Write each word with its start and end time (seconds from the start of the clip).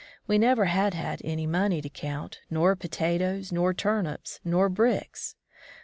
We 0.25 0.39
never 0.39 0.65
had 0.65 0.95
had 0.95 1.21
any 1.23 1.45
money 1.45 1.79
to 1.79 1.87
comit, 1.87 2.39
nor 2.49 2.75
potatoes, 2.75 3.51
nor 3.51 3.71
turnips, 3.71 4.39
nor 4.43 4.67
bricks. 4.67 5.35